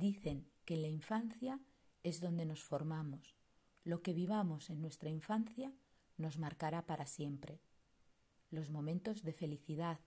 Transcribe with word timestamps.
Dicen 0.00 0.50
que 0.64 0.78
la 0.78 0.88
infancia 0.88 1.60
es 2.02 2.22
donde 2.22 2.46
nos 2.46 2.64
formamos. 2.64 3.36
Lo 3.84 4.00
que 4.00 4.14
vivamos 4.14 4.70
en 4.70 4.80
nuestra 4.80 5.10
infancia 5.10 5.74
nos 6.16 6.38
marcará 6.38 6.86
para 6.86 7.04
siempre. 7.04 7.60
Los 8.50 8.70
momentos 8.70 9.22
de 9.24 9.34
felicidad, 9.34 10.00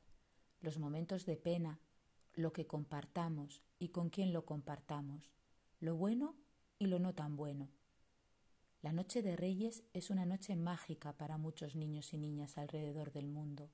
los 0.62 0.80
momentos 0.80 1.28
de 1.28 1.38
pena, 1.38 1.80
lo 2.34 2.54
que 2.54 2.66
compartamos 2.66 3.62
y 3.78 3.90
con 3.90 4.10
quién 4.10 4.34
lo 4.34 4.46
compartamos, 4.48 5.32
lo 5.80 5.96
bueno 5.96 6.36
y 6.80 6.88
lo 6.88 6.98
no 6.98 7.14
tan 7.14 7.36
bueno. 7.36 7.70
La 8.82 8.94
noche 8.94 9.22
de 9.22 9.36
Reyes 9.36 9.84
es 9.94 10.10
una 10.10 10.26
noche 10.26 10.56
mágica 10.56 11.16
para 11.16 11.38
muchos 11.38 11.76
niños 11.76 12.14
y 12.14 12.18
niñas 12.18 12.58
alrededor 12.58 13.12
del 13.12 13.28
mundo. 13.28 13.70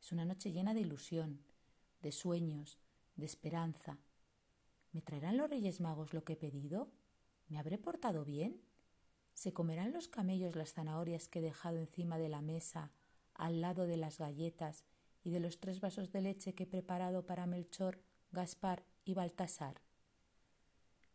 Es 0.00 0.10
una 0.10 0.24
noche 0.24 0.50
llena 0.50 0.74
de 0.74 0.80
ilusión, 0.80 1.44
de 2.02 2.10
sueños, 2.10 2.80
de 3.14 3.26
esperanza. 3.26 4.00
¿Me 4.94 5.02
traerán 5.02 5.36
los 5.36 5.50
Reyes 5.50 5.80
Magos 5.80 6.14
lo 6.14 6.22
que 6.22 6.34
he 6.34 6.36
pedido? 6.36 6.88
¿Me 7.48 7.58
habré 7.58 7.78
portado 7.78 8.24
bien? 8.24 8.62
¿Se 9.32 9.52
comerán 9.52 9.92
los 9.92 10.06
camellos 10.06 10.54
las 10.54 10.72
zanahorias 10.72 11.26
que 11.26 11.40
he 11.40 11.42
dejado 11.42 11.78
encima 11.78 12.16
de 12.16 12.28
la 12.28 12.40
mesa, 12.42 12.92
al 13.34 13.60
lado 13.60 13.86
de 13.86 13.96
las 13.96 14.18
galletas 14.18 14.84
y 15.24 15.30
de 15.30 15.40
los 15.40 15.58
tres 15.58 15.80
vasos 15.80 16.12
de 16.12 16.20
leche 16.20 16.54
que 16.54 16.62
he 16.62 16.66
preparado 16.68 17.26
para 17.26 17.44
Melchor, 17.44 17.98
Gaspar 18.30 18.84
y 19.04 19.14
Baltasar? 19.14 19.82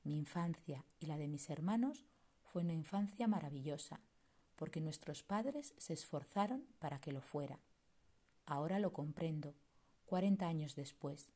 Mi 0.04 0.18
infancia 0.18 0.84
y 1.00 1.06
la 1.06 1.18
de 1.18 1.30
mis 1.30 1.50
hermanos 1.50 2.04
fue 2.44 2.64
una 2.64 2.74
infancia 2.74 3.30
maravillosa, 3.30 4.02
porque 4.58 4.82
nuestros 4.82 5.24
padres 5.24 5.74
se 5.78 5.94
esforzaron 5.94 6.68
para 6.80 7.00
que 7.00 7.14
lo 7.14 7.22
fuera. 7.22 7.62
Ahora 8.46 8.78
lo 8.78 8.92
comprendo, 8.92 9.56
cuarenta 10.06 10.50
años 10.50 10.76
después. 10.76 11.32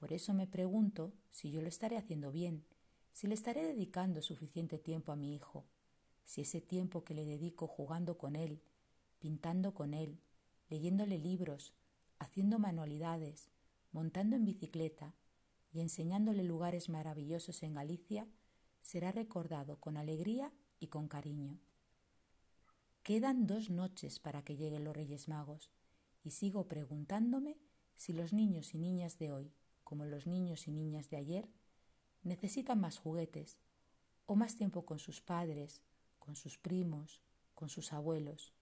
Por 0.00 0.14
eso 0.14 0.32
me 0.32 0.46
pregunto 0.46 1.12
si 1.30 1.50
yo 1.50 1.60
lo 1.60 1.68
estaré 1.68 1.98
haciendo 1.98 2.32
bien, 2.32 2.64
si 3.12 3.26
le 3.26 3.34
estaré 3.34 3.62
dedicando 3.62 4.22
suficiente 4.22 4.78
tiempo 4.78 5.12
a 5.12 5.16
mi 5.16 5.34
hijo, 5.34 5.66
si 6.24 6.40
ese 6.40 6.62
tiempo 6.62 7.04
que 7.04 7.12
le 7.12 7.26
dedico 7.26 7.66
jugando 7.66 8.16
con 8.16 8.34
él, 8.34 8.62
pintando 9.18 9.74
con 9.74 9.92
él, 9.92 10.18
leyéndole 10.70 11.18
libros, 11.18 11.74
haciendo 12.18 12.58
manualidades, 12.58 13.50
montando 13.92 14.36
en 14.36 14.46
bicicleta 14.46 15.14
y 15.70 15.80
enseñándole 15.80 16.44
lugares 16.44 16.88
maravillosos 16.88 17.62
en 17.62 17.74
Galicia, 17.74 18.26
será 18.80 19.12
recordado 19.12 19.80
con 19.80 19.98
alegría 19.98 20.50
y 20.78 20.86
con 20.86 21.08
cariño. 21.08 21.60
Quedan 23.02 23.46
dos 23.46 23.68
noches 23.68 24.18
para 24.18 24.42
que 24.44 24.56
lleguen 24.56 24.84
los 24.84 24.96
Reyes 24.96 25.28
Magos 25.28 25.70
y 26.24 26.30
sigo 26.30 26.68
preguntándome 26.68 27.58
si 27.96 28.14
los 28.14 28.32
niños 28.32 28.74
y 28.74 28.78
niñas 28.78 29.18
de 29.18 29.30
hoy, 29.30 29.52
como 29.90 30.04
los 30.04 30.28
niños 30.28 30.68
y 30.68 30.70
niñas 30.70 31.10
de 31.10 31.16
ayer, 31.16 31.48
necesitan 32.22 32.80
más 32.80 32.96
juguetes 32.96 33.58
o 34.24 34.36
más 34.36 34.54
tiempo 34.54 34.86
con 34.86 35.00
sus 35.00 35.20
padres, 35.20 35.82
con 36.20 36.36
sus 36.36 36.58
primos, 36.58 37.20
con 37.56 37.68
sus 37.68 37.92
abuelos. 37.92 38.54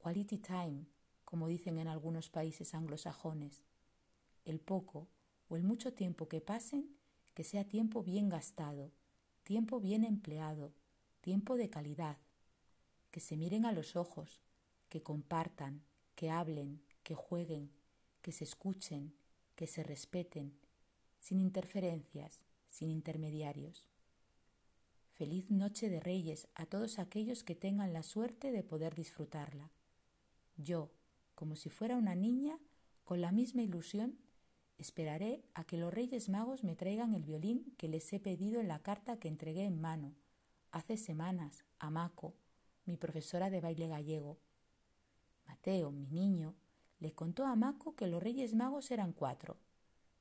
Quality 0.00 0.38
time, 0.38 0.86
como 1.24 1.48
dicen 1.48 1.76
en 1.78 1.88
algunos 1.88 2.30
países 2.30 2.72
anglosajones. 2.72 3.64
El 4.44 4.60
poco 4.60 5.08
o 5.48 5.56
el 5.56 5.64
mucho 5.64 5.92
tiempo 5.92 6.28
que 6.28 6.40
pasen, 6.40 6.88
que 7.34 7.42
sea 7.42 7.66
tiempo 7.66 8.04
bien 8.04 8.28
gastado, 8.28 8.92
tiempo 9.42 9.80
bien 9.80 10.04
empleado, 10.04 10.72
tiempo 11.20 11.56
de 11.56 11.68
calidad. 11.68 12.18
Que 13.10 13.18
se 13.18 13.36
miren 13.36 13.66
a 13.66 13.72
los 13.72 13.96
ojos, 13.96 14.40
que 14.88 15.02
compartan, 15.02 15.82
que 16.14 16.30
hablen, 16.30 16.80
que 17.02 17.16
jueguen, 17.16 17.72
que 18.22 18.30
se 18.30 18.44
escuchen, 18.44 19.16
que 19.54 19.66
se 19.66 19.82
respeten, 19.82 20.58
sin 21.20 21.40
interferencias, 21.40 22.42
sin 22.68 22.90
intermediarios. 22.90 23.86
Feliz 25.12 25.50
noche 25.50 25.88
de 25.88 26.00
Reyes 26.00 26.48
a 26.54 26.66
todos 26.66 26.98
aquellos 26.98 27.44
que 27.44 27.54
tengan 27.54 27.92
la 27.92 28.02
suerte 28.02 28.50
de 28.50 28.64
poder 28.64 28.94
disfrutarla. 28.94 29.70
Yo, 30.56 30.90
como 31.34 31.54
si 31.54 31.70
fuera 31.70 31.96
una 31.96 32.14
niña, 32.14 32.58
con 33.04 33.20
la 33.20 33.30
misma 33.30 33.62
ilusión, 33.62 34.18
esperaré 34.76 35.44
a 35.54 35.64
que 35.64 35.76
los 35.76 35.94
Reyes 35.94 36.28
Magos 36.28 36.64
me 36.64 36.74
traigan 36.74 37.14
el 37.14 37.22
violín 37.22 37.74
que 37.78 37.88
les 37.88 38.12
he 38.12 38.18
pedido 38.18 38.60
en 38.60 38.68
la 38.68 38.82
carta 38.82 39.18
que 39.18 39.28
entregué 39.28 39.64
en 39.64 39.80
mano, 39.80 40.14
hace 40.72 40.96
semanas, 40.96 41.64
a 41.78 41.90
Maco, 41.90 42.34
mi 42.84 42.96
profesora 42.96 43.50
de 43.50 43.60
baile 43.60 43.86
gallego. 43.86 44.38
Mateo, 45.46 45.92
mi 45.92 46.06
niño, 46.06 46.56
le 46.98 47.12
contó 47.12 47.46
a 47.46 47.56
Maco 47.56 47.94
que 47.96 48.06
los 48.06 48.22
Reyes 48.22 48.54
Magos 48.54 48.90
eran 48.90 49.12
cuatro, 49.12 49.58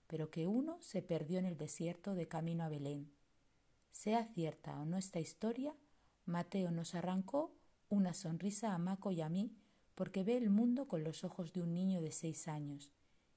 pero 0.07 0.29
que 0.29 0.47
uno 0.47 0.78
se 0.81 1.01
perdió 1.01 1.39
en 1.39 1.45
el 1.45 1.57
desierto 1.57 2.16
de 2.16 2.28
camino 2.28 2.63
a 2.63 2.69
Belén. 2.69 3.11
Sea 3.91 4.25
cierta 4.25 4.79
o 4.79 4.85
no 4.85 4.97
esta 4.97 5.19
historia, 5.19 5.75
Mateo 6.25 6.72
nos 6.72 6.95
arrancó 6.95 7.53
una 7.89 8.13
sonrisa 8.13 8.73
a 8.73 8.78
Maco 8.78 9.12
y 9.12 9.22
a 9.22 9.29
mí 9.29 9.56
porque 9.95 10.23
ve 10.23 10.38
el 10.38 10.50
mundo 10.50 10.88
con 10.88 11.03
los 11.03 11.23
ojos 11.23 11.53
de 11.53 11.62
un 11.62 11.73
niño 11.73 12.01
de 12.01 12.12
seis 12.12 12.47
años, 12.47 12.91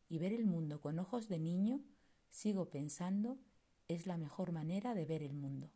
y 0.08 0.18
ver 0.18 0.32
el 0.32 0.46
mundo 0.46 0.80
con 0.80 0.98
ojos 0.98 1.28
de 1.28 1.38
niño, 1.38 1.82
sigo 2.30 2.70
pensando, 2.70 3.38
es 3.88 4.06
la 4.06 4.16
mejor 4.16 4.52
manera 4.52 4.94
de 4.94 5.04
ver 5.04 5.22
el 5.22 5.34
mundo. 5.34 5.70